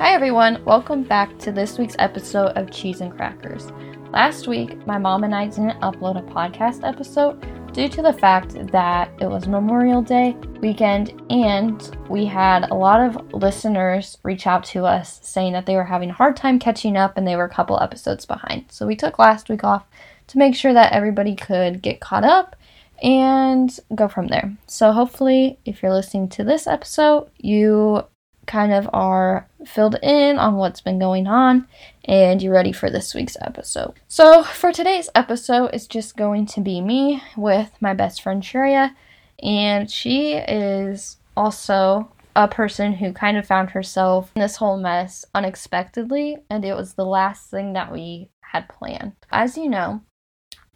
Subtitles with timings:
[0.00, 0.64] Hi, everyone.
[0.64, 3.70] Welcome back to this week's episode of Cheese and Crackers.
[4.12, 7.38] Last week, my mom and I didn't upload a podcast episode
[7.74, 13.02] due to the fact that it was Memorial Day weekend and we had a lot
[13.02, 16.96] of listeners reach out to us saying that they were having a hard time catching
[16.96, 18.72] up and they were a couple episodes behind.
[18.72, 19.84] So we took last week off
[20.28, 22.56] to make sure that everybody could get caught up
[23.02, 24.56] and go from there.
[24.66, 28.04] So hopefully, if you're listening to this episode, you
[28.50, 31.68] kind of are filled in on what's been going on
[32.04, 33.94] and you're ready for this week's episode.
[34.08, 38.94] So, for today's episode, it's just going to be me with my best friend Shreya,
[39.40, 45.24] and she is also a person who kind of found herself in this whole mess
[45.34, 49.12] unexpectedly, and it was the last thing that we had planned.
[49.30, 50.00] As you know,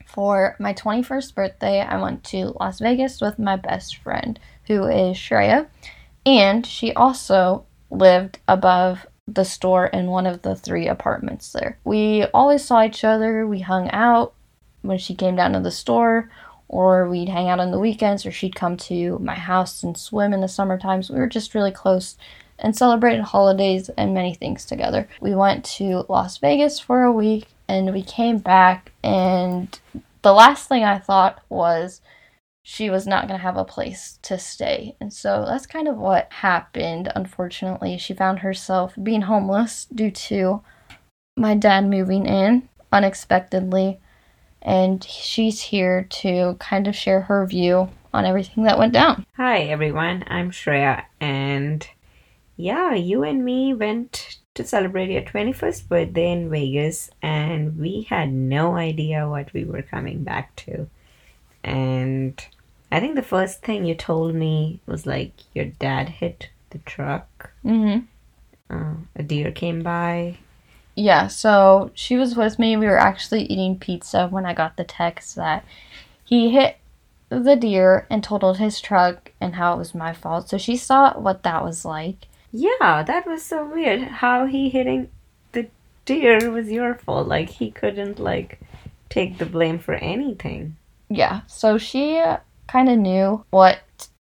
[0.07, 4.39] for my 21st birthday, I went to Las Vegas with my best friend,
[4.69, 5.67] who is Shreya,
[6.27, 11.79] and she also lived above the store in one of the three apartments there.
[11.85, 14.35] We always saw each other, we hung out
[14.83, 16.31] when she came down to the store,
[16.69, 20.33] or we'd hang out on the weekends, or she'd come to my house and swim
[20.33, 21.11] in the summer times.
[21.11, 22.17] We were just really close
[22.59, 25.09] and celebrated holidays and many things together.
[25.21, 29.79] We went to Las Vegas for a week and we came back, and
[30.23, 32.03] the last thing I thought was
[32.67, 34.97] she was not going to have a place to stay.
[34.99, 37.13] And so that's kind of what happened.
[37.15, 40.63] Unfortunately, she found herself being homeless due to
[41.37, 44.01] my dad moving in unexpectedly.
[44.63, 49.27] And she's here to kind of share her view on everything that went down.
[49.37, 51.87] Hi everyone, I'm Shreya, and
[52.57, 58.33] yeah, you and me went to celebrate your 21st birthday in Vegas, and we had
[58.33, 60.89] no idea what we were coming back to.
[61.65, 62.43] And
[62.95, 67.51] I think the first thing you told me was like your dad hit the truck.
[67.65, 68.05] Mm-hmm.
[68.71, 70.39] Uh, a deer came by.
[70.95, 72.77] Yeah, so she was with me.
[72.77, 75.65] We were actually eating pizza when I got the text that
[76.25, 76.77] he hit
[77.31, 80.49] the deer and totaled his truck and how it was my fault.
[80.49, 82.29] So she saw what that was like.
[82.53, 84.03] Yeah, that was so weird.
[84.03, 85.11] How he hitting
[85.51, 85.67] the
[86.05, 87.27] deer was your fault.
[87.27, 88.61] Like he couldn't like
[89.09, 90.77] take the blame for anything.
[91.09, 92.23] Yeah, so she
[92.67, 93.81] kind of knew what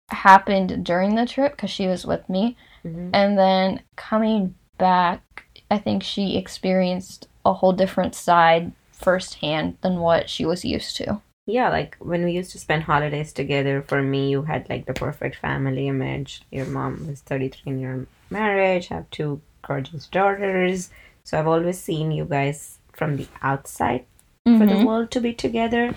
[0.09, 2.55] happened during the trip because she was with me.
[2.85, 3.09] Mm-hmm.
[3.13, 10.29] And then coming back, I think she experienced a whole different side firsthand than what
[10.29, 11.21] she was used to.
[11.45, 14.93] Yeah, like when we used to spend holidays together, for me, you had like the
[14.93, 16.41] perfect family image.
[16.51, 20.89] Your mom was 33 in your marriage, have two gorgeous daughters.
[21.23, 24.05] So I've always seen you guys from the outside
[24.43, 24.85] for the Mhm.
[24.85, 25.93] world to be together.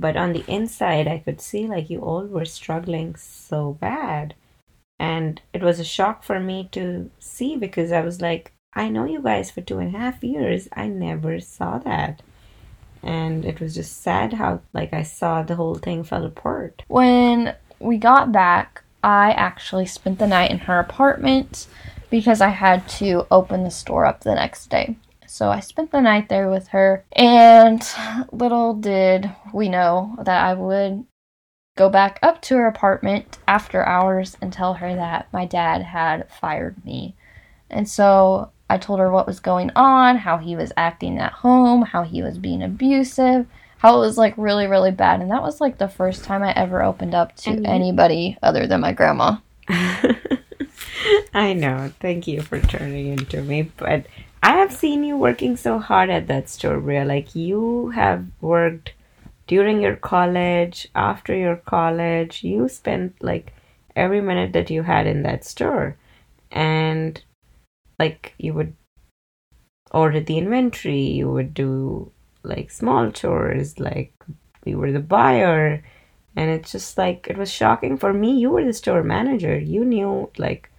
[0.00, 4.34] But on the inside, I could see like you all were struggling so bad.
[4.98, 9.04] And it was a shock for me to see because I was like, I know
[9.04, 10.68] you guys for two and a half years.
[10.72, 12.22] I never saw that.
[13.02, 16.82] And it was just sad how, like, I saw the whole thing fell apart.
[16.88, 21.66] When we got back, I actually spent the night in her apartment
[22.10, 24.96] because I had to open the store up the next day.
[25.30, 27.80] So I spent the night there with her, and
[28.32, 31.04] little did we know that I would
[31.76, 36.28] go back up to her apartment after hours and tell her that my dad had
[36.32, 37.14] fired me.
[37.70, 41.82] And so I told her what was going on, how he was acting at home,
[41.82, 43.46] how he was being abusive,
[43.78, 45.20] how it was like really, really bad.
[45.20, 48.66] And that was like the first time I ever opened up to And- anybody other
[48.66, 49.36] than my grandma.
[51.32, 51.92] I know.
[52.00, 53.62] Thank you for turning into me.
[53.62, 54.06] But
[54.42, 57.04] I have seen you working so hard at that store, Bria.
[57.04, 58.94] Like, you have worked
[59.46, 62.42] during your college, after your college.
[62.42, 63.52] You spent like
[63.94, 65.96] every minute that you had in that store.
[66.50, 67.22] And
[67.98, 68.74] like, you would
[69.90, 72.12] order the inventory, you would do
[72.42, 74.14] like small chores, like,
[74.64, 75.82] you were the buyer.
[76.36, 78.38] And it's just like, it was shocking for me.
[78.38, 79.58] You were the store manager.
[79.58, 80.70] You knew, like,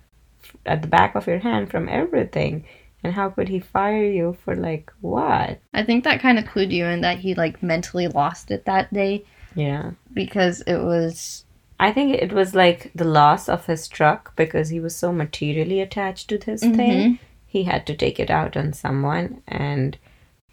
[0.66, 2.64] at the back of your hand from everything.
[3.04, 5.60] And how could he fire you for, like, what?
[5.74, 8.94] I think that kind of clued you in that he like mentally lost it that
[8.94, 9.24] day
[9.56, 9.92] Yeah.
[10.14, 11.46] because it was
[11.80, 15.82] I think it was like the loss of his truck because he was so materially
[15.82, 16.76] attached to this Mhm.
[16.76, 17.20] thing.
[17.48, 19.98] He had to take it out on someone and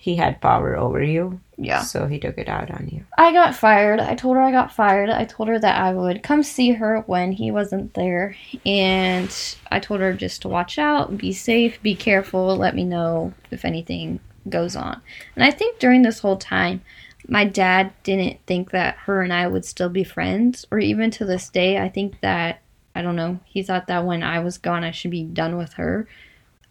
[0.00, 1.40] he had power over you.
[1.56, 1.82] yeah.
[1.82, 3.04] So he took it out on you.
[3.18, 3.98] I got fired.
[3.98, 5.10] I told her I got fired.
[5.10, 8.36] I told her that I would come see her when he wasn't there.
[8.64, 9.28] And
[9.72, 13.64] I told her just to watch out, be safe, be careful, let me know if
[13.64, 15.02] anything goes on.
[15.34, 16.80] And I think during this whole time,
[17.26, 21.24] my dad didn't think that her and I would still be friends, or even to
[21.24, 22.62] this day, I think that,
[22.94, 25.72] I don't know, he thought that when I was gone, I should be done with
[25.74, 26.06] her.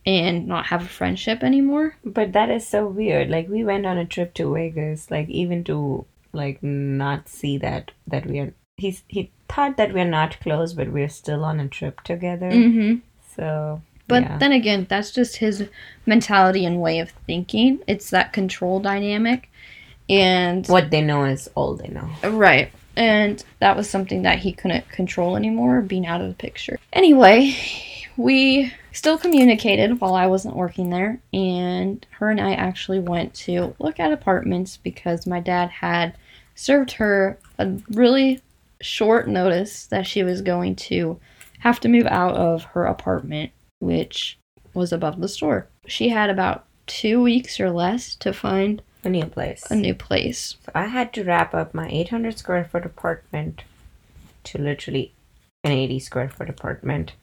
[0.08, 1.98] And not have a friendship anymore.
[2.06, 3.30] But that is so weird.
[3.30, 7.92] Like we went on a trip to Vegas, like even to like not see that
[8.08, 8.54] that we are.
[8.78, 12.50] He's he thought that we're not close, but we're still on a trip together.
[12.50, 13.00] Mm-hmm.
[13.36, 14.38] So, But yeah.
[14.38, 15.68] then again, that's just his
[16.06, 17.80] mentality and way of thinking.
[17.88, 19.50] It's that control dynamic.
[20.10, 22.10] And what they know is all they know.
[22.30, 22.72] right.
[22.96, 26.80] And that was something that he couldn't control anymore, being out of the picture.
[26.94, 27.54] Anyway,
[28.16, 33.76] we still communicated while I wasn't working there, and her and I actually went to
[33.80, 36.18] look at apartments because my dad had
[36.56, 38.42] served her a really
[38.82, 41.20] short notice that she was going to
[41.60, 44.38] have to move out of her apartment, which
[44.74, 45.68] was above the store.
[45.88, 49.70] She had about two weeks or less to find A new place.
[49.70, 50.56] a new place.
[50.66, 53.64] So I had to wrap up my 800 square foot apartment
[54.46, 55.14] to literally
[55.64, 57.14] an 80 square foot apartment.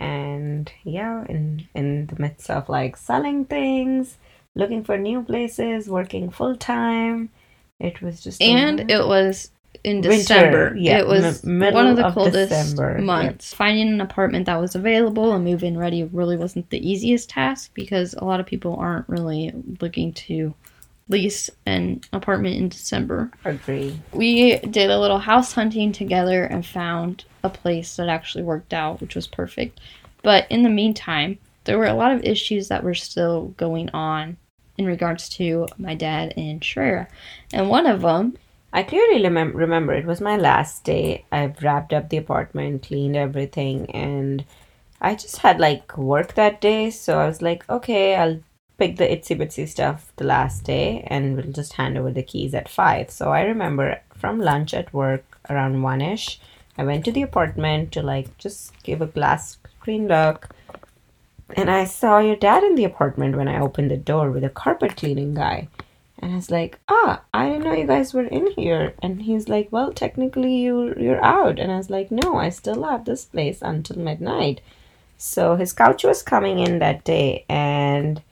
[0.00, 4.16] And yeah, in in the midst of like selling things,
[4.54, 7.30] looking for new places, working full time,
[7.78, 9.50] it was just And it was
[9.84, 10.76] in Winter, December.
[10.78, 13.54] yeah, it was m- one of the of coldest December, months.
[13.54, 17.72] Finding an apartment that was available and move in ready really wasn't the easiest task
[17.74, 20.54] because a lot of people aren't really looking to
[21.08, 23.30] lease an apartment in December.
[23.44, 24.00] agree.
[24.12, 29.00] We did a little house hunting together and found a place that actually worked out,
[29.00, 29.80] which was perfect.
[30.22, 34.36] But in the meantime, there were a lot of issues that were still going on
[34.76, 37.06] in regards to my dad and Shreya.
[37.52, 38.36] And one of them
[38.72, 41.24] I clearly remem- remember it was my last day.
[41.32, 44.44] I've wrapped up the apartment, cleaned everything, and
[45.00, 46.90] I just had like work that day.
[46.90, 48.38] So I was like, okay, I'll
[48.78, 52.54] pick the itsy bitsy stuff the last day and we'll just hand over the keys
[52.54, 53.10] at five.
[53.10, 56.40] So I remember from lunch at work around one ish,
[56.76, 60.48] I went to the apartment to like just give a glass screen look.
[61.56, 64.50] And I saw your dad in the apartment when I opened the door with a
[64.50, 65.68] carpet cleaning guy.
[66.18, 68.94] And I was like, ah, I didn't know you guys were in here.
[69.02, 71.58] And he's like, well, technically you you're out.
[71.58, 74.60] And I was like, no, I still have this place until midnight.
[75.16, 78.22] So his couch was coming in that day, and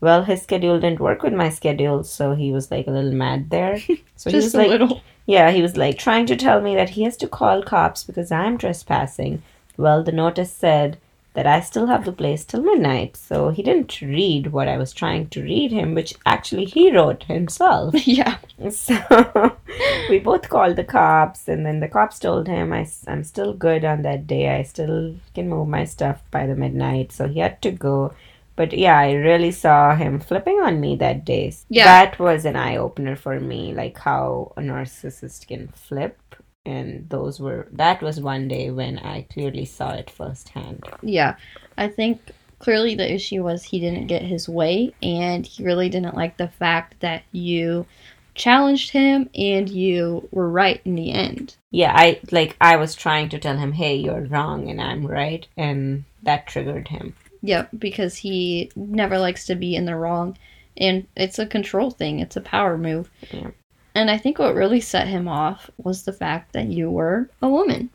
[0.00, 3.50] well, his schedule didn't work with my schedule, so he was like a little mad
[3.50, 3.78] there.
[4.18, 7.02] So he was like, little yeah, he was like trying to tell me that he
[7.02, 9.42] has to call cops because I'm trespassing.
[9.76, 10.98] Well, the notice said
[11.36, 13.14] that I still have the place till midnight.
[13.14, 17.24] So he didn't read what I was trying to read him, which actually he wrote
[17.24, 17.94] himself.
[18.06, 18.38] yeah.
[18.70, 19.54] So
[20.08, 23.84] we both called the cops, and then the cops told him I, am still good
[23.84, 24.48] on that day.
[24.48, 27.12] I still can move my stuff by the midnight.
[27.12, 28.14] So he had to go.
[28.56, 31.54] But yeah, I really saw him flipping on me that day.
[31.68, 31.84] Yeah.
[31.84, 36.18] That was an eye opener for me, like how a narcissist can flip.
[36.64, 40.82] And those were, that was one day when I clearly saw it firsthand.
[41.02, 41.36] Yeah.
[41.76, 46.16] I think clearly the issue was he didn't get his way and he really didn't
[46.16, 47.86] like the fact that you
[48.34, 51.56] challenged him and you were right in the end.
[51.70, 55.46] Yeah, I, like, I was trying to tell him, hey, you're wrong and I'm right.
[55.56, 57.14] And that triggered him.
[57.46, 60.36] Yep, because he never likes to be in the wrong
[60.76, 62.20] and it's a control thing.
[62.20, 63.10] It's a power move.
[63.30, 63.50] Yeah.
[63.94, 67.48] And I think what really set him off was the fact that you were a
[67.48, 67.88] woman.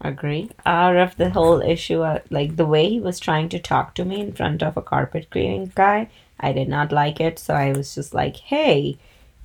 [0.00, 0.50] Agree.
[0.66, 4.04] Out of the whole issue, uh, like the way he was trying to talk to
[4.04, 6.08] me in front of a carpet cleaning guy,
[6.38, 7.38] I did not like it.
[7.38, 8.98] So I was just like, hey,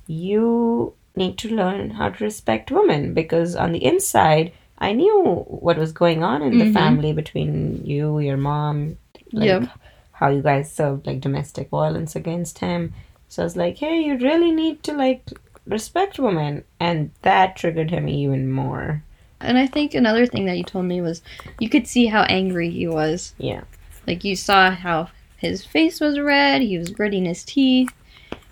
[0.06, 5.78] you need to learn how to respect women because on the inside, I knew what
[5.78, 6.72] was going on in the Mhm.
[6.74, 8.98] family between you, your mom,
[9.32, 9.68] like Yep.
[10.12, 12.92] how you guys served like domestic violence against him.
[13.28, 15.22] So I was like, hey, you really need to like
[15.66, 19.02] respect women, and that triggered him even more.
[19.40, 21.22] And I think another thing that you told me was
[21.60, 23.34] you could see how angry he was.
[23.38, 23.62] Yeah.
[24.06, 27.92] Like you saw how his face was red, he was gritting his teeth.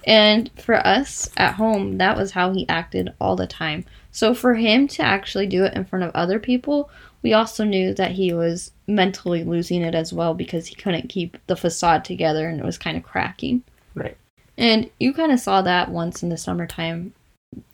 [0.06, 3.84] And for us at home, that was how he acted all the time.
[4.12, 6.88] So for him to actually do it in front of other people,
[7.26, 11.36] we also knew that he was mentally losing it as well because he couldn't keep
[11.48, 13.64] the facade together and it was kind of cracking.
[13.96, 14.16] Right.
[14.56, 17.14] And you kind of saw that once in the summertime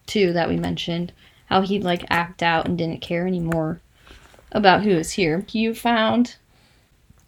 [0.07, 1.13] too that we mentioned
[1.51, 3.79] how he'd like act out and didn't care anymore
[4.53, 5.45] about who was here.
[5.53, 6.37] You found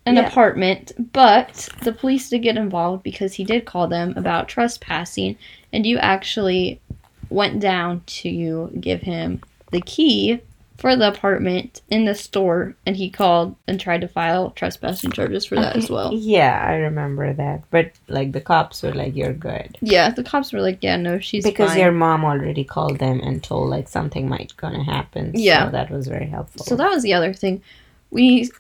[0.07, 0.27] an Yeah.
[0.27, 5.37] apartment, but the police did get involved because he did call them about trespassing,
[5.75, 6.81] and you actually
[7.29, 10.41] went down to give him the key
[10.77, 15.47] for the apartment in the store, and he called and tried to file trespassing charges
[15.47, 16.13] for that as well.
[16.35, 17.63] Yeah, I remember that.
[17.71, 21.19] But like the cops were like, "You're good," Yeah, the cops were like, "Yeah, no,
[21.21, 25.33] she's because fine." your mom already called them and told like something might gonna happen.
[25.35, 25.67] Yeah.
[25.67, 26.65] so that was very helpful.
[26.65, 27.63] So that was the other thing.
[28.11, 28.51] We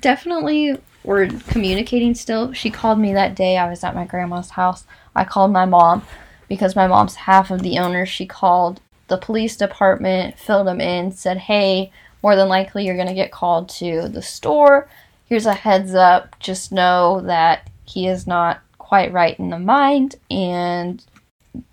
[0.00, 2.52] definitely we're communicating still.
[2.52, 3.56] She called me that day.
[3.56, 4.84] I was at my grandma's house.
[5.14, 6.02] I called my mom
[6.48, 8.04] because my mom's half of the owner.
[8.06, 13.08] She called the police department, filled them in, said, hey, more than likely you're going
[13.08, 14.88] to get called to the store.
[15.26, 16.38] Here's a heads up.
[16.38, 21.04] Just know that he is not quite right in the mind and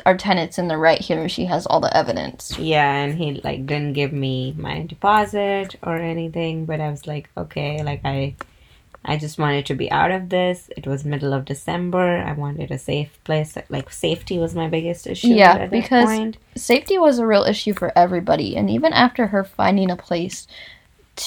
[0.05, 1.29] our tenant's in the right here.
[1.29, 2.57] She has all the evidence.
[2.57, 7.29] Yeah, and he like didn't give me my deposit or anything, but I was like,
[7.37, 8.35] okay, like I
[9.09, 10.69] I just wanted to be out of this.
[10.75, 12.17] It was middle of December.
[12.17, 13.57] I wanted a safe place.
[13.69, 15.29] Like safety was my biggest issue.
[15.29, 18.57] Yeah, because safety was a real issue for everybody.
[18.57, 20.45] And even after her finding a place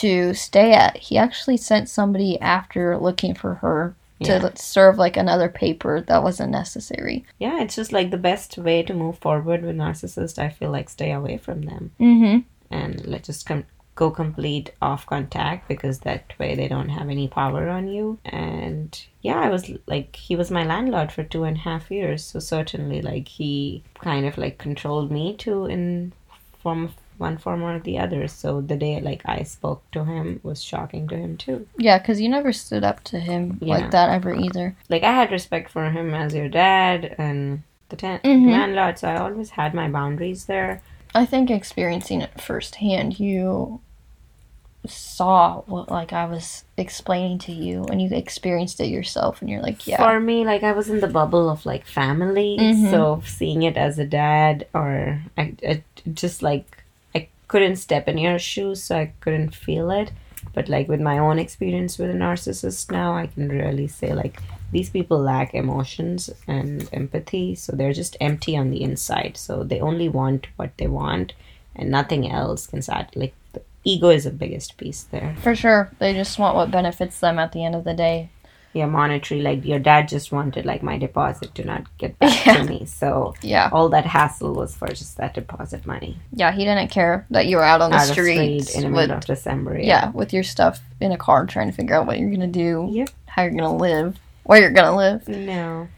[0.00, 4.50] to stay at, he actually sent somebody after looking for her to Yeah.
[4.54, 7.24] serve like another paper that wasn't necessary.
[7.38, 10.38] yeah, it's just like the best way to move forward with narcissists.
[10.38, 12.40] I feel like stay away from them Mm-hmm.
[12.70, 13.64] and let just come
[14.00, 18.18] go complete off contact because that way they don't have any power on you.
[18.24, 18.90] And
[19.20, 22.38] yeah, I was like he was my landlord for two and a half years, so
[22.40, 26.12] certainly like he kind of like controlled me too in
[26.62, 28.26] form one form or the other.
[28.26, 31.66] So the day like I spoke to him was shocking to him too.
[31.76, 33.74] Yeah, because you never stood up to him Yeah.
[33.76, 34.74] like that ever either.
[34.88, 38.50] like I had respect for him as your dad and the ten- Mhm.
[38.50, 40.80] landlord, so I always had my boundaries there.
[41.14, 43.80] I think experiencing it firsthand, you
[44.86, 49.60] saw what like I was explaining to you, and you experienced it yourself, and you're
[49.62, 52.90] like, yeah, For me, like I was in the bubble of like family, Mhm.
[52.90, 55.84] so seeing it as a dad or I, it
[56.14, 56.82] just like
[57.14, 60.12] I couldn't step in your shoes, so I couldn't feel it.
[60.54, 64.40] But like with my own experience with a narcissist now, I can really say like
[64.72, 69.36] these people lack emotions and empathy, so they're just empty on the inside.
[69.36, 71.34] So they only want what they want,
[71.76, 73.34] and nothing else can sat like
[73.84, 75.34] ego is the biggest piece there.
[75.42, 75.90] for sure.
[75.98, 78.30] They just want what benefits them at the end of the day.
[78.72, 79.42] Yeah, monetary.
[79.42, 82.58] Like your dad just wanted like my deposit to not get back Yeah.
[82.62, 86.52] to me, so Yeah, all that hassle was for just that deposit money yeah.
[86.52, 89.16] He didn't care that you were out on the out streets street in the middle
[89.16, 89.76] of December.
[89.80, 90.10] yeah.
[90.10, 93.10] with your stuff in a car, trying to figure out what you're gonna do, Yep.
[93.26, 95.26] how you're gonna live, where you're gonna live.
[95.26, 95.88] No.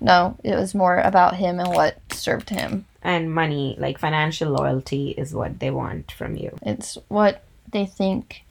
[0.00, 2.86] No, it was more about him and what served him.
[3.02, 6.58] And money, like financial loyalty, is what they want from you.
[6.62, 8.42] It's what they think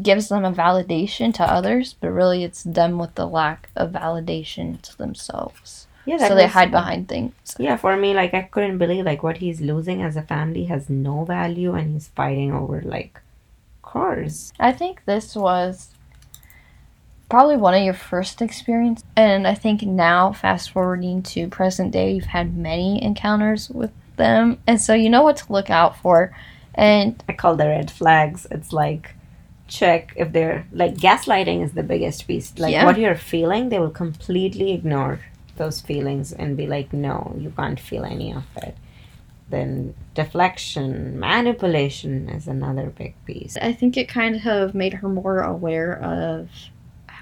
[0.00, 4.80] gives them a validation to others, but really it's them with the lack of validation
[4.82, 5.86] to themselves.
[6.04, 7.32] Yeah, So they hide behind things.
[7.58, 10.90] Yeah, for me, like I couldn't believe like what he's losing as a family has
[10.90, 13.20] no value, and he's fighting over like
[13.82, 14.52] cars.
[14.58, 15.91] I think this was
[17.32, 22.12] probably one of your first experience and I think now fast forwarding to present day
[22.12, 26.36] you've had many encounters with them and so you know what to look out for
[26.74, 28.46] and I call the red flags.
[28.50, 29.14] It's like
[29.66, 32.52] check if they're like gaslighting is the biggest piece.
[32.58, 32.84] Like Yeah.
[32.84, 35.20] what you're feeling, they will completely ignore
[35.56, 38.76] those feelings and be like, no, you can't feel any of it.
[39.48, 43.56] Then deflection, manipulation is another big piece.
[43.56, 46.50] I think it kind of made her more aware of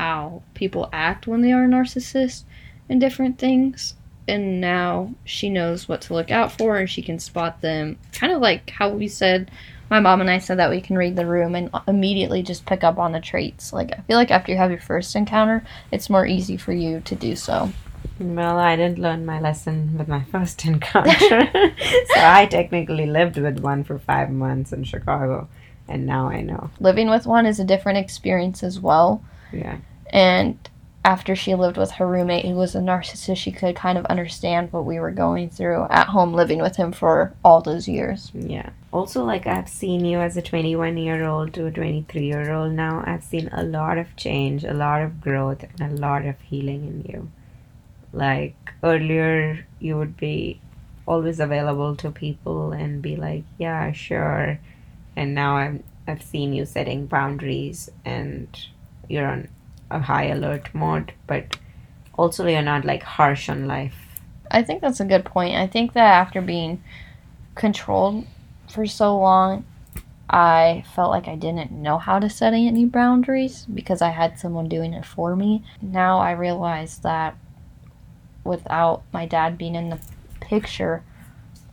[0.01, 2.45] how people act when they are narcissists
[2.89, 3.95] and different things.
[4.27, 7.99] And now she knows what to look out for and she can spot them.
[8.15, 9.51] Kind of like how we said,
[9.91, 12.83] my mom and I said that we can read the room and immediately just pick
[12.83, 13.75] up on the traits.
[13.75, 17.03] Like, I feel like after you have your first encounter, it's more easy for you
[17.03, 17.71] to do so.
[18.19, 21.11] Well, I didn't learn my lesson with my first encounter.
[21.11, 25.47] so I technically lived with one for five months in Chicago,
[25.89, 26.71] and now I know.
[26.81, 29.23] Living with one is a different experience as well.
[29.53, 29.79] Yeah.
[30.11, 30.59] And
[31.05, 34.73] after she lived with her roommate who was a narcissist, she could kind of understand
[34.73, 38.31] what we were going through at home living with him for all those years.
[38.35, 38.71] Yeah.
[38.93, 42.73] Also, like I've seen you as a 21 year old to a 23 year old
[42.73, 43.03] now.
[43.07, 46.87] I've seen a lot of change, a lot of growth, and a lot of healing
[46.87, 47.31] in you.
[48.13, 50.61] Like earlier, you would be
[51.07, 54.61] always available to people and be like, yeah, sure.
[55.17, 58.49] And now I'm, I've seen you setting boundaries and
[59.09, 59.49] you're on
[59.91, 61.57] a high alert mode, but
[62.15, 63.95] also you're not like harsh on life.
[64.51, 65.57] I think that's a good point.
[65.57, 66.83] I think that after being
[67.55, 68.27] controlled
[68.69, 69.65] for so long,
[70.29, 74.69] I felt like I didn't know how to set any boundaries because I had someone
[74.69, 75.65] doing it for me.
[75.83, 77.37] Now I realize that
[78.45, 80.01] without my dad being in the
[80.41, 81.03] picture,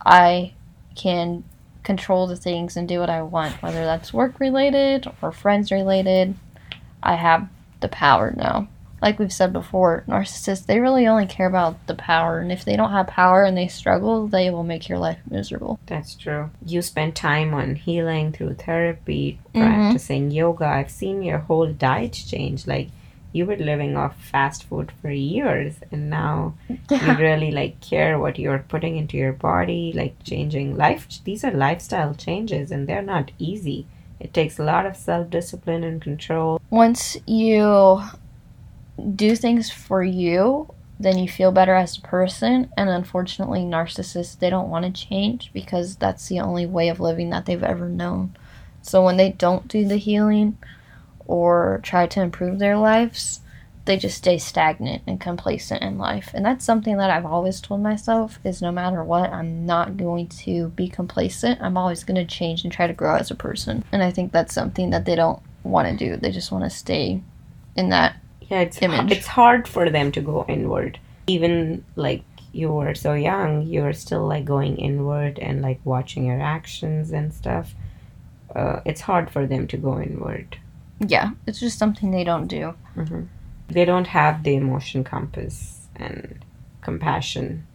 [0.04, 0.54] I
[0.96, 1.44] can
[1.84, 6.34] control the things and do what I want, whether that's work related or friends related.
[7.02, 7.48] I have
[7.80, 8.68] the power now.
[9.00, 12.40] Like we've said before, narcissists, they really only care about the power.
[12.40, 15.78] And if they don't have power and they struggle, they will make your life miserable.
[15.86, 16.50] That's true.
[16.66, 19.60] You spend time on healing through therapy, Mhm.
[19.60, 20.66] practicing yoga.
[20.66, 22.66] I've seen your whole diet change.
[22.66, 22.88] Like
[23.32, 28.38] you were living off fast food for years and now you really like care what
[28.38, 33.30] you're putting into your body like changing life these are lifestyle changes and they're not
[33.38, 33.86] easy
[34.20, 38.02] it takes a lot of self-discipline and control Once you
[39.14, 42.70] do things for you, then you feel better as a person.
[42.76, 47.30] And unfortunately, narcissists, they don't want to change because that's the only way of living
[47.30, 48.36] that they've ever known.
[48.82, 50.58] So when they don't do the healing
[51.26, 53.40] or try to improve their lives,
[53.88, 56.30] they just stay stagnant and complacent in life.
[56.34, 60.28] And that's something that I've always told myself is no matter what, I'm not going
[60.28, 61.60] to be complacent.
[61.62, 63.82] I'm always going to change and try to grow as a person.
[63.90, 66.16] And I think that's something that they don't want to do.
[66.16, 67.22] They just want to stay
[67.76, 69.12] in that yeah it's Image.
[69.12, 73.92] it's hard for them to go inward even like you were so young you were
[73.92, 77.74] still like going inward and like watching your actions and stuff
[78.56, 80.58] uh, it's hard for them to go inward
[81.00, 82.74] yeah, it's just something they don't do.
[83.68, 86.44] They don't have the emotion compass and
[86.80, 87.66] compassion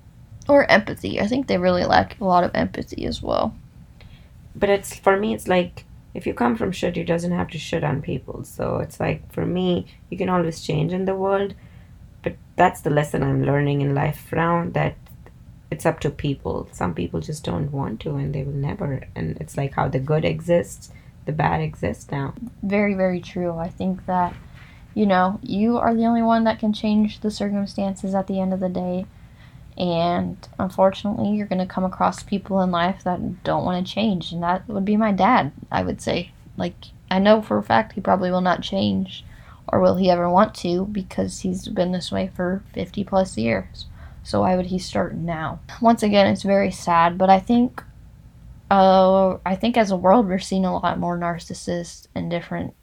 [0.48, 1.20] Or empathy.
[1.22, 3.54] I think they really lack a lot of empathy as well.
[4.56, 7.58] but it's for me it's like if you come from shit you doesn't have to
[7.58, 11.54] shit on people so it's like for me you can always change in the world
[12.24, 14.96] but that's the lesson i'm learning in life now that
[15.72, 19.38] it's up to people some people just don't want to and they will never and
[19.42, 20.92] it's like how the good exists
[21.26, 23.54] the bad exists now Very, very true.
[23.58, 24.34] I think that,
[24.94, 28.54] you know, you are the only one that can change the circumstances at the end
[28.54, 29.06] of the day.
[29.78, 34.32] And unfortunately, you're going to come across people in life that don't want to change.
[34.32, 36.32] And that would be my dad, I would say.
[36.58, 36.76] Like,
[37.10, 39.26] I know for a fact he probably will not change.
[39.68, 43.86] Or will he ever want to because he's been this way for 50 plus years.
[44.22, 45.60] So why would he start now?
[45.82, 47.82] Once again, it's very sad, but I think
[48.72, 52.74] uh, I think as a world we're seeing a lot more narcissists and different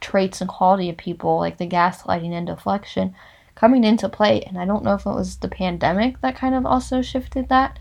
[0.00, 3.14] traits and quality of people, like the gaslighting and deflection,
[3.54, 4.42] coming into play.
[4.42, 7.78] And I don't know if it was the pandemic that kind of also shifted that,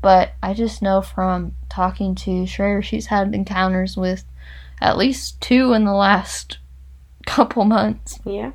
[0.00, 4.24] but I just know from talking to Shreya, she's had encounters with
[4.80, 6.58] at least two in the last
[7.26, 8.18] couple months.
[8.24, 8.52] yeah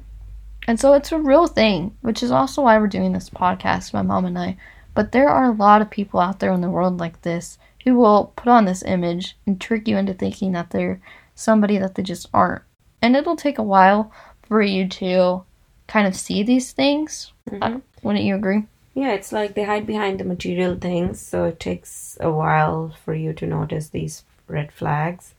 [0.67, 4.01] And so it's a real thing, which is also why we're doing this podcast, my
[4.01, 4.57] mom and I.
[4.93, 7.95] But there are a lot of people out there in the world like this who
[7.95, 10.99] will put on this image and trick you into thinking that they're
[11.35, 12.63] somebody that they just aren't.
[13.01, 14.11] And it'll take a while
[14.43, 15.43] for you to
[15.87, 17.31] kind of see these things.
[17.49, 17.81] Mhm.
[18.03, 18.63] Wouldn't you agree?
[18.93, 23.13] yeah it's like they hide behind the material things so it takes a while for
[23.13, 25.35] you to notice these red flags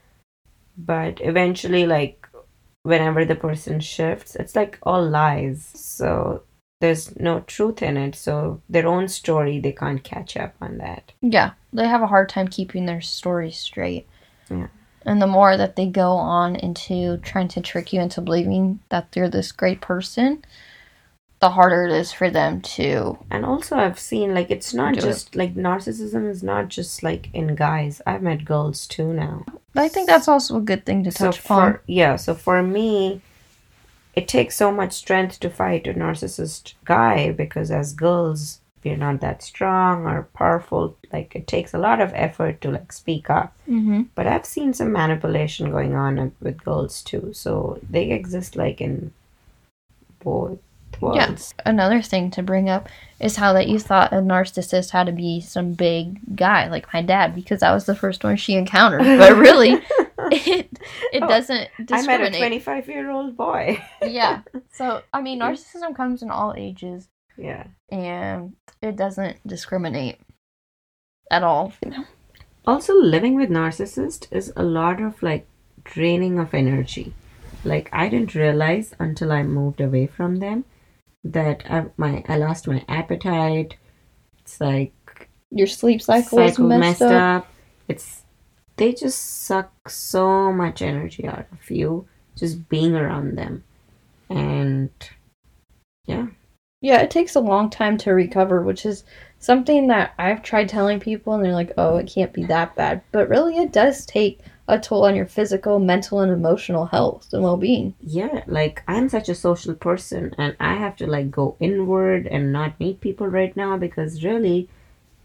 [0.76, 2.28] but eventually like
[2.84, 6.42] whenever the person shifts it's like all lies so
[6.80, 11.10] there's no truth in it so their own story they can't catch up on that
[11.20, 14.06] Yeah, they have a hard time keeping their story straight.
[14.48, 14.68] Yeah.
[15.08, 19.10] And the more that they go on into trying to trick you into believing that
[19.12, 20.44] they're this great person,
[21.40, 23.16] the harder it is for them to.
[23.30, 25.02] and also i've seen like it's not Do it.
[25.02, 29.84] just like narcissism is not just like in guys i've met girls too now But
[29.84, 31.72] I think that's also a good thing to so touch upon.
[31.74, 33.20] for yeah so for me
[34.14, 39.20] it takes so much strength to fight a narcissist guy because as girls we're not
[39.20, 43.56] that strong or powerful like it takes a lot of effort to like speak up
[43.66, 48.80] hmm but i've seen some manipulation going on with girls too so they exist like
[48.80, 49.12] in
[50.20, 50.58] both
[51.00, 51.54] worlds Yes.
[51.64, 52.88] Another thing to bring up
[53.20, 57.02] is how that you thought a narcissist had to be some big guy like my
[57.02, 59.02] dad because that was the first one she encountered.
[59.18, 59.72] But really,
[60.32, 60.68] it
[61.12, 64.40] it Oh, doesn't i met a 25 year old boy yeah.
[64.72, 67.06] So I mean, narcissism comes in all ages.
[67.36, 70.18] yeah and it doesn't discriminate
[71.30, 71.72] at all.
[72.66, 75.46] also living with narcissist is a lot of like
[75.84, 77.12] draining of energy.
[77.64, 80.64] Like i didn't realize until i moved away from them
[81.24, 83.76] that I, my i lost my appetite.
[84.40, 87.48] It's like Your sleep cycle is cycle messed, up.
[87.88, 88.22] it's
[88.76, 93.64] they just suck so much energy out of you just being around them.
[94.30, 94.90] And
[96.06, 96.28] yeah
[96.80, 99.04] Yeah, it takes a long time to recover, which is
[99.38, 103.02] something that I've tried telling people, and they're like, "Oh, it can't be that bad,"
[103.12, 107.42] but really, it does take a toll on your physical, mental, and emotional health and
[107.42, 107.94] well-being.
[108.02, 112.52] yeah like i'm such a social person and i have to like go inward and
[112.52, 114.68] not meet people right now because really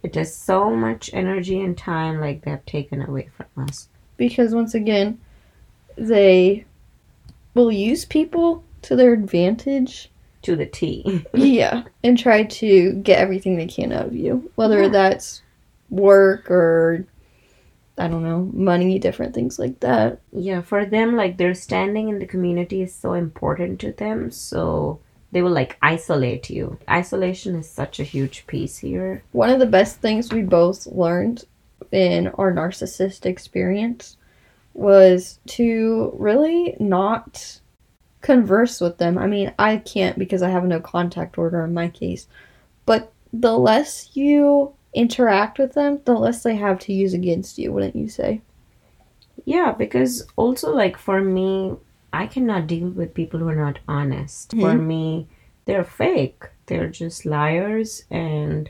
[0.02, 3.88] it is so much energy and time like they have taken away from us
[4.18, 5.20] Because once again,
[5.98, 6.66] they
[7.54, 10.10] will use people to their advantage.
[10.44, 14.84] To the t yeah, and try to get everything they can out of you, whether
[14.84, 14.90] Yeah.
[14.90, 15.42] that's
[15.90, 17.06] work or
[17.98, 20.20] I don't know, money, different things like that.
[20.32, 24.32] Yeah, for them, like their standing in the community is so important to them.
[24.32, 25.00] So
[25.32, 26.80] they will like isolate you.
[26.90, 29.24] Isolation is such a huge piece here.
[29.32, 31.46] One of the best things we both learned
[31.92, 34.18] in our narcissist experience
[34.74, 37.60] was to really not
[38.24, 39.20] converse with them.
[39.20, 42.26] I mean, I can't because I have no contact order in my case.
[42.88, 47.72] But the less you interact with them, the less they have to use against you,
[47.72, 48.42] wouldn't you say?
[49.46, 51.76] Yeah, because also like for me,
[52.14, 54.52] I cannot deal with people who are not honest.
[54.52, 54.62] Mm-hmm.
[54.62, 55.28] For me,
[55.66, 56.44] they're fake.
[56.66, 58.70] They're just liars and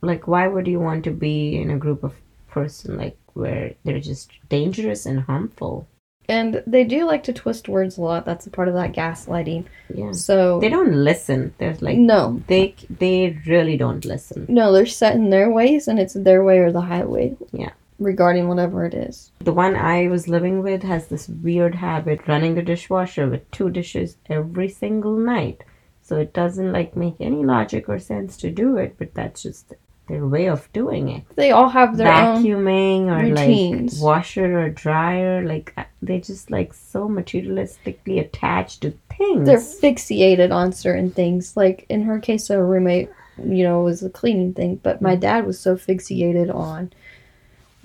[0.00, 2.12] like why would you want to be in a group of
[2.48, 5.86] person like where they're just dangerous and harmful?
[6.28, 8.24] And they do like to twist words a lot.
[8.24, 9.64] That's a part of that gaslighting.
[9.92, 10.12] Yeah.
[10.12, 11.54] So they don't listen.
[11.58, 12.42] They're like no.
[12.46, 14.46] They they really don't listen.
[14.48, 17.36] No, they're set in their ways, and it's their way or the highway.
[17.52, 17.70] Yeah.
[17.98, 19.30] Regarding whatever it is.
[19.40, 23.70] The one I was living with has this weird habit running the dishwasher with two
[23.70, 25.62] dishes every single night.
[26.02, 29.74] So it doesn't like make any logic or sense to do it, but that's just
[30.08, 31.24] their way of doing it.
[31.36, 34.00] They all have their vacuuming or routines.
[34.00, 35.42] like washer or dryer.
[35.44, 39.46] Like uh, they just like so materialistically attached to things.
[39.46, 41.56] They're fixated on certain things.
[41.56, 45.46] Like in her case, a roommate, you know, was a cleaning thing, but my dad
[45.46, 46.92] was so fixated on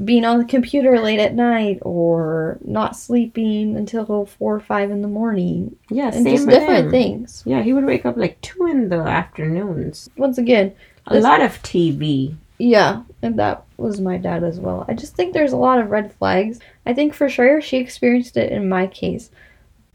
[0.03, 5.01] being on the computer late at night or not sleeping until four or five in
[5.01, 5.75] the morning.
[5.89, 6.91] Yeah, and just different him.
[6.91, 7.43] things.
[7.45, 10.09] Yeah, he would wake up like two in the afternoons.
[10.17, 10.75] Once again,
[11.07, 12.35] a lot of TV.
[12.59, 14.85] Yeah, and that was my dad as well.
[14.87, 16.59] I just think there's a lot of red flags.
[16.85, 19.29] I think for sure she experienced it in my case,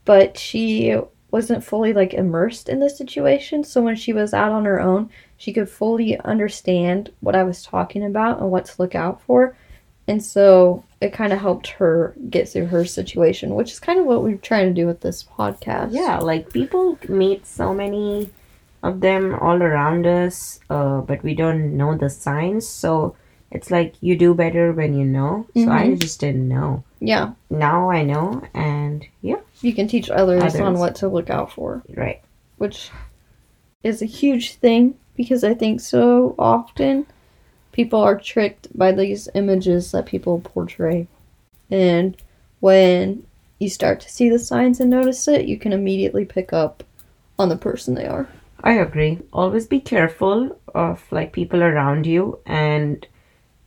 [0.04, 0.96] but she
[1.32, 3.64] wasn't fully like immersed in the situation.
[3.64, 7.62] So when she was out on her own, she could fully understand what I was
[7.62, 9.56] talking about and what to look out for.
[10.06, 14.06] And so it kind of helped her get through her situation, which is kind of
[14.06, 15.88] what we're trying to do with this podcast.
[15.92, 18.30] Yeah, like people meet so many
[18.82, 22.68] of them all around us, uh, but we don't know the signs.
[22.68, 23.16] So
[23.50, 25.46] it's like you do better when you know.
[25.54, 25.70] So mm-hmm.
[25.70, 26.84] I just didn't know.
[27.00, 27.32] Yeah.
[27.50, 29.40] Now I know, and yeah.
[29.60, 31.82] You can teach others, others on what to look out for.
[31.94, 32.20] Right.
[32.56, 32.90] Which
[33.82, 37.06] is a huge thing because I think so often
[37.72, 41.08] people are tricked by these images that people portray.
[41.70, 42.16] And
[42.60, 43.26] when
[43.58, 46.82] you start to see the signs and notice it, you can immediately pick up
[47.38, 48.28] on the person they are.
[48.62, 49.18] I agree.
[49.32, 53.06] Always be careful of like people around you and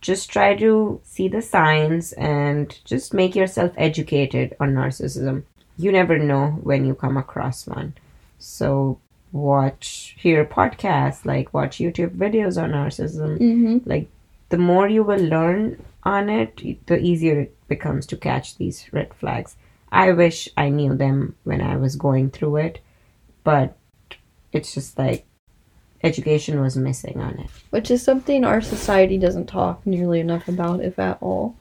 [0.00, 5.44] just try to see the signs and just make yourself educated on narcissism.
[5.76, 7.94] You never know when you come across one.
[8.38, 8.98] So
[9.32, 13.38] watch hear podcasts, like watch YouTube videos on narcissism.
[13.38, 13.78] Mm-hmm.
[13.84, 14.08] Like
[14.48, 19.12] the more you will learn on it, the easier it becomes to catch these red
[19.14, 19.56] flags.
[19.90, 22.80] I wish I knew them when I was going through it,
[23.44, 23.76] but
[24.52, 25.26] it's just like
[26.02, 27.50] education was missing on it.
[27.70, 31.56] Which is something our society doesn't talk nearly enough about, if at all.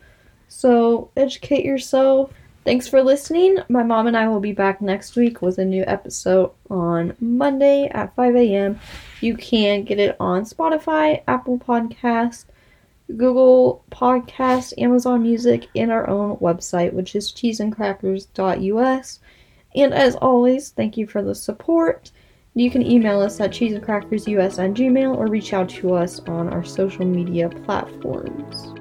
[0.48, 2.32] So, educate yourself.
[2.64, 3.60] Thanks for listening.
[3.70, 7.88] My mom and I will be back next week with a new episode on Monday
[7.92, 8.80] at 5 a.m.
[9.22, 12.46] You can get it on Spotify, Apple Podcast,
[13.16, 19.20] Google Podcast, Amazon Music, and our own website, which is cheeseandcrackers.us.
[19.76, 22.12] And as always, thank you for the support.
[22.58, 26.64] You can email us at cheeseandcrackersus on Gmail or reach out to us on our
[26.64, 28.75] social media platforms.